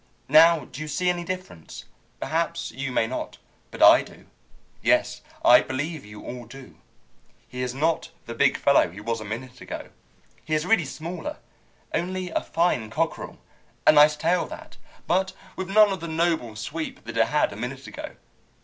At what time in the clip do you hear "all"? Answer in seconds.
6.25-6.45